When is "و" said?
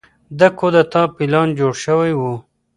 2.19-2.21